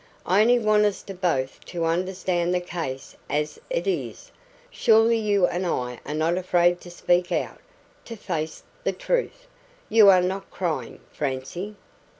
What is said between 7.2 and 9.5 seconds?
out to face the truth?